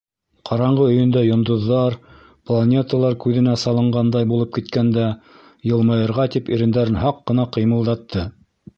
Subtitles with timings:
[0.49, 1.97] Ҡараңғы өйөндә йондоҙҙар,
[2.51, 5.07] планеталар күҙенә салынғандай булып киткәндә
[5.73, 8.31] йылмайырға тип ирендәрен һаҡ ҡына ҡыймылдатты.